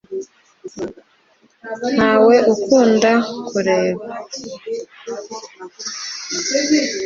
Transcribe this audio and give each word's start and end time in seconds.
ntawe 1.95 2.35
ukunda 2.53 3.11
kureka 3.49 4.09